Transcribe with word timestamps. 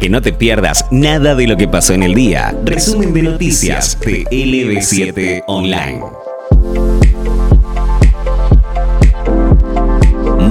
que 0.00 0.08
no 0.08 0.22
te 0.22 0.32
pierdas 0.32 0.86
nada 0.90 1.34
de 1.34 1.46
lo 1.46 1.56
que 1.56 1.68
pasó 1.68 1.92
en 1.92 2.02
el 2.02 2.14
día. 2.14 2.56
Resumen 2.64 3.12
de 3.12 3.22
noticias 3.22 4.00
de 4.00 4.24
LB7 4.24 5.44
Online. 5.46 6.00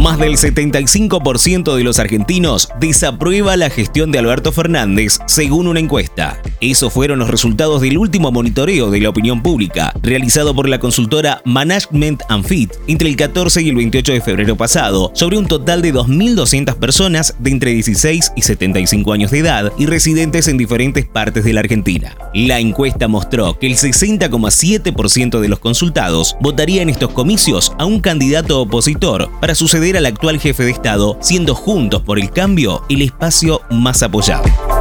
Más 0.00 0.18
del 0.18 0.36
75% 0.36 1.76
de 1.76 1.84
los 1.84 1.98
argentinos 1.98 2.70
desaprueba 2.80 3.56
la 3.56 3.70
gestión 3.70 4.12
de 4.12 4.18
Alberto 4.18 4.50
Fernández, 4.50 5.20
según 5.26 5.66
una 5.66 5.80
encuesta. 5.80 6.40
Esos 6.64 6.94
fueron 6.94 7.18
los 7.18 7.28
resultados 7.28 7.82
del 7.82 7.98
último 7.98 8.32
monitoreo 8.32 8.90
de 8.90 8.98
la 8.98 9.10
opinión 9.10 9.42
pública, 9.42 9.92
realizado 10.02 10.54
por 10.54 10.66
la 10.66 10.78
consultora 10.78 11.42
Management 11.44 12.22
and 12.30 12.42
Fit 12.42 12.72
entre 12.86 13.10
el 13.10 13.16
14 13.16 13.60
y 13.60 13.68
el 13.68 13.76
28 13.76 14.14
de 14.14 14.20
febrero 14.22 14.56
pasado, 14.56 15.10
sobre 15.12 15.36
un 15.36 15.46
total 15.46 15.82
de 15.82 15.92
2.200 15.92 16.76
personas 16.76 17.34
de 17.38 17.50
entre 17.50 17.72
16 17.72 18.32
y 18.34 18.40
75 18.40 19.12
años 19.12 19.30
de 19.30 19.40
edad 19.40 19.72
y 19.76 19.84
residentes 19.84 20.48
en 20.48 20.56
diferentes 20.56 21.04
partes 21.04 21.44
de 21.44 21.52
la 21.52 21.60
Argentina. 21.60 22.16
La 22.32 22.58
encuesta 22.60 23.08
mostró 23.08 23.58
que 23.58 23.66
el 23.66 23.74
60,7% 23.74 25.40
de 25.40 25.48
los 25.48 25.58
consultados 25.58 26.34
votaría 26.40 26.80
en 26.80 26.88
estos 26.88 27.10
comicios 27.10 27.72
a 27.78 27.84
un 27.84 28.00
candidato 28.00 28.62
opositor 28.62 29.28
para 29.38 29.54
suceder 29.54 29.98
al 29.98 30.06
actual 30.06 30.40
jefe 30.40 30.64
de 30.64 30.70
Estado, 30.70 31.18
siendo 31.20 31.54
Juntos 31.54 32.00
por 32.00 32.18
el 32.18 32.30
Cambio 32.30 32.84
el 32.88 33.02
espacio 33.02 33.60
más 33.68 34.02
apoyado. 34.02 34.73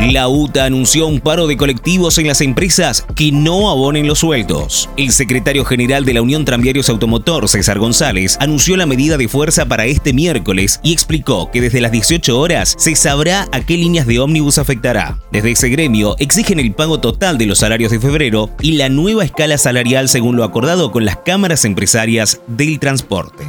La 0.00 0.28
UTA 0.28 0.64
anunció 0.64 1.08
un 1.08 1.18
paro 1.18 1.48
de 1.48 1.56
colectivos 1.56 2.18
en 2.18 2.28
las 2.28 2.40
empresas 2.40 3.04
que 3.16 3.32
no 3.32 3.68
abonen 3.68 4.06
los 4.06 4.20
sueldos. 4.20 4.88
El 4.96 5.10
secretario 5.10 5.64
general 5.64 6.04
de 6.04 6.14
la 6.14 6.22
Unión 6.22 6.44
Tranviarios 6.44 6.88
Automotor, 6.88 7.48
César 7.48 7.80
González, 7.80 8.36
anunció 8.40 8.76
la 8.76 8.86
medida 8.86 9.16
de 9.16 9.26
fuerza 9.26 9.66
para 9.66 9.86
este 9.86 10.12
miércoles 10.12 10.78
y 10.84 10.92
explicó 10.92 11.50
que 11.50 11.60
desde 11.60 11.80
las 11.80 11.90
18 11.90 12.38
horas 12.38 12.76
se 12.78 12.94
sabrá 12.94 13.48
a 13.50 13.60
qué 13.60 13.76
líneas 13.76 14.06
de 14.06 14.20
ómnibus 14.20 14.58
afectará. 14.58 15.18
Desde 15.32 15.50
ese 15.50 15.68
gremio 15.68 16.14
exigen 16.20 16.60
el 16.60 16.72
pago 16.72 17.00
total 17.00 17.36
de 17.36 17.46
los 17.46 17.58
salarios 17.58 17.90
de 17.90 17.98
febrero 17.98 18.50
y 18.62 18.72
la 18.72 18.88
nueva 18.88 19.24
escala 19.24 19.58
salarial 19.58 20.08
según 20.08 20.36
lo 20.36 20.44
acordado 20.44 20.92
con 20.92 21.04
las 21.04 21.16
cámaras 21.16 21.64
empresarias 21.64 22.40
del 22.46 22.78
transporte. 22.78 23.44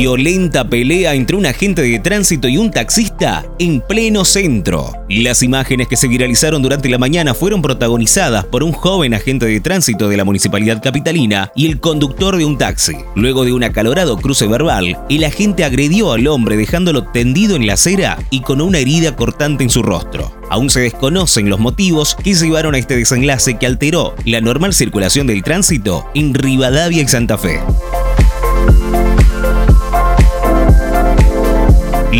Violenta 0.00 0.64
pelea 0.64 1.12
entre 1.12 1.36
un 1.36 1.44
agente 1.44 1.82
de 1.82 1.98
tránsito 1.98 2.48
y 2.48 2.56
un 2.56 2.70
taxista 2.70 3.44
en 3.58 3.82
pleno 3.82 4.24
centro. 4.24 4.94
Las 5.10 5.42
imágenes 5.42 5.88
que 5.88 5.98
se 5.98 6.08
viralizaron 6.08 6.62
durante 6.62 6.88
la 6.88 6.96
mañana 6.96 7.34
fueron 7.34 7.60
protagonizadas 7.60 8.46
por 8.46 8.62
un 8.62 8.72
joven 8.72 9.12
agente 9.12 9.44
de 9.44 9.60
tránsito 9.60 10.08
de 10.08 10.16
la 10.16 10.24
municipalidad 10.24 10.82
capitalina 10.82 11.52
y 11.54 11.66
el 11.66 11.80
conductor 11.80 12.38
de 12.38 12.46
un 12.46 12.56
taxi. 12.56 12.96
Luego 13.14 13.44
de 13.44 13.52
un 13.52 13.62
acalorado 13.62 14.16
cruce 14.16 14.46
verbal, 14.46 14.96
el 15.10 15.22
agente 15.22 15.64
agredió 15.64 16.12
al 16.12 16.26
hombre 16.28 16.56
dejándolo 16.56 17.04
tendido 17.04 17.54
en 17.54 17.66
la 17.66 17.74
acera 17.74 18.16
y 18.30 18.40
con 18.40 18.62
una 18.62 18.78
herida 18.78 19.14
cortante 19.16 19.64
en 19.64 19.70
su 19.70 19.82
rostro. 19.82 20.34
Aún 20.48 20.70
se 20.70 20.80
desconocen 20.80 21.50
los 21.50 21.60
motivos 21.60 22.14
que 22.14 22.32
llevaron 22.32 22.74
a 22.74 22.78
este 22.78 22.96
desenlace 22.96 23.58
que 23.58 23.66
alteró 23.66 24.14
la 24.24 24.40
normal 24.40 24.72
circulación 24.72 25.26
del 25.26 25.42
tránsito 25.42 26.06
en 26.14 26.32
Rivadavia 26.32 27.02
y 27.02 27.08
Santa 27.08 27.36
Fe. 27.36 27.60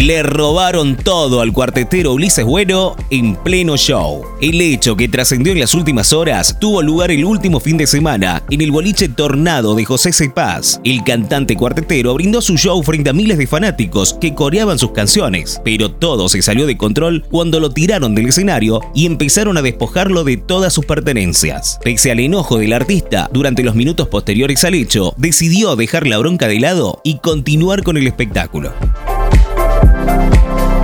Le 0.00 0.22
robaron 0.22 0.96
todo 0.96 1.42
al 1.42 1.52
cuartetero 1.52 2.14
Ulises 2.14 2.46
Bueno 2.46 2.96
en 3.10 3.36
pleno 3.36 3.76
show. 3.76 4.22
El 4.40 4.58
hecho 4.62 4.96
que 4.96 5.08
trascendió 5.08 5.52
en 5.52 5.60
las 5.60 5.74
últimas 5.74 6.14
horas 6.14 6.56
tuvo 6.58 6.80
lugar 6.80 7.10
el 7.10 7.22
último 7.22 7.60
fin 7.60 7.76
de 7.76 7.86
semana 7.86 8.42
en 8.48 8.62
el 8.62 8.70
boliche 8.70 9.10
Tornado 9.10 9.74
de 9.74 9.84
José 9.84 10.14
Cepaz. 10.14 10.80
El 10.84 11.04
cantante 11.04 11.54
cuartetero 11.54 12.14
brindó 12.14 12.40
su 12.40 12.56
show 12.56 12.82
frente 12.82 13.10
a 13.10 13.12
miles 13.12 13.36
de 13.36 13.46
fanáticos 13.46 14.14
que 14.18 14.34
coreaban 14.34 14.78
sus 14.78 14.92
canciones, 14.92 15.60
pero 15.66 15.90
todo 15.90 16.30
se 16.30 16.40
salió 16.40 16.66
de 16.66 16.78
control 16.78 17.26
cuando 17.30 17.60
lo 17.60 17.68
tiraron 17.68 18.14
del 18.14 18.28
escenario 18.28 18.80
y 18.94 19.04
empezaron 19.04 19.58
a 19.58 19.62
despojarlo 19.62 20.24
de 20.24 20.38
todas 20.38 20.72
sus 20.72 20.86
pertenencias. 20.86 21.78
Pese 21.84 22.10
al 22.10 22.20
enojo 22.20 22.56
del 22.56 22.72
artista, 22.72 23.28
durante 23.34 23.62
los 23.62 23.74
minutos 23.74 24.08
posteriores 24.08 24.64
al 24.64 24.76
hecho, 24.76 25.12
decidió 25.18 25.76
dejar 25.76 26.06
la 26.06 26.16
bronca 26.16 26.48
de 26.48 26.58
lado 26.58 27.02
y 27.04 27.18
continuar 27.18 27.82
con 27.82 27.98
el 27.98 28.06
espectáculo. 28.06 28.72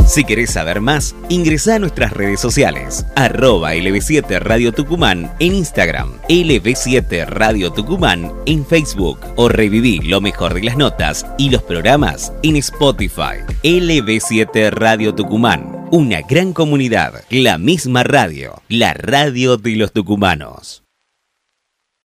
Si 0.07 0.23
querés 0.23 0.53
saber 0.53 0.81
más, 0.81 1.17
ingresa 1.29 1.75
a 1.75 1.79
nuestras 1.81 2.13
redes 2.13 2.39
sociales, 2.39 3.05
arroba 3.17 3.75
LB7 3.75 4.39
Radio 4.39 4.73
Tucumán 4.73 5.33
en 5.41 5.57
Instagram, 5.57 6.13
LB7 6.29 7.27
Radio 7.27 7.73
Tucumán 7.73 8.33
en 8.47 8.65
Facebook 8.65 9.19
o 9.35 9.49
reviví 9.49 9.99
lo 9.99 10.21
mejor 10.21 10.55
de 10.55 10.63
las 10.63 10.77
notas 10.77 11.27
y 11.39 11.51
los 11.51 11.63
programas 11.65 12.33
en 12.45 12.55
Spotify. 12.55 13.43
LB7 13.65 14.71
Radio 14.71 15.13
Tucumán, 15.13 15.89
una 15.91 16.21
gran 16.23 16.53
comunidad, 16.53 17.25
la 17.29 17.59
misma 17.59 18.05
radio, 18.05 18.63
la 18.69 18.95
radio 18.95 19.57
de 19.57 19.75
los 19.75 19.93
tucumanos. 19.93 20.86